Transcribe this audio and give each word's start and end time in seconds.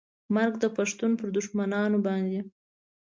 مرګ 0.35 0.53
د 0.63 0.65
پښتون 0.77 1.11
پر 1.19 1.27
دښمنانو 1.37 1.97
باندې 2.07 2.39